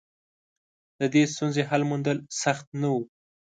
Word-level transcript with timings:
د 0.99 1.01
دې 1.13 1.23
ستونزې 1.33 1.61
حل 1.69 1.81
موندل 1.89 2.17
سخت 2.43 2.67
نه 2.81 2.87
و. 2.93 2.97